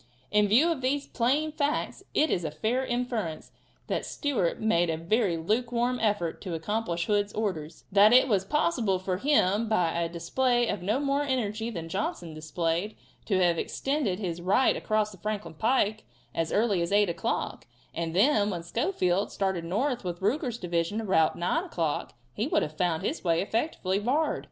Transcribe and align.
In 0.31 0.47
view 0.47 0.71
of 0.71 0.81
these 0.81 1.05
plain 1.05 1.51
facts 1.51 2.01
it 2.15 2.31
is 2.31 2.43
a 2.43 2.49
fair 2.49 2.83
inference 2.83 3.51
that 3.85 4.03
Stewart 4.03 4.59
made 4.59 4.89
a 4.89 4.97
very 4.97 5.37
lukewarm 5.37 5.99
effort 5.99 6.41
to 6.41 6.55
accomplish 6.55 7.05
Hood's 7.05 7.31
orders; 7.33 7.83
that 7.91 8.11
it 8.11 8.27
was 8.27 8.43
possible 8.43 8.97
for 8.97 9.17
him, 9.17 9.69
by 9.69 9.91
a 9.91 10.09
display 10.09 10.67
of 10.69 10.81
no 10.81 10.99
more 10.99 11.21
energy 11.21 11.69
than 11.69 11.87
Johnson 11.87 12.33
displayed, 12.33 12.95
to 13.25 13.37
have 13.43 13.59
extended 13.59 14.17
his 14.17 14.41
right 14.41 14.75
across 14.75 15.11
the 15.11 15.19
Franklin 15.19 15.53
pike 15.53 16.03
as 16.33 16.51
early 16.51 16.81
as 16.81 16.91
8 16.91 17.07
o'clock, 17.07 17.67
and 17.93 18.15
then 18.15 18.49
when 18.49 18.63
Schofield 18.63 19.31
started 19.31 19.63
north 19.65 20.03
with 20.03 20.19
Ruger's 20.21 20.57
division 20.57 20.99
about 20.99 21.35
9 21.37 21.65
o'clock, 21.65 22.13
he 22.33 22.47
would 22.47 22.63
have 22.63 22.75
found 22.75 23.03
the 23.03 23.21
way 23.23 23.39
effectually 23.39 23.99
barred. 23.99 24.39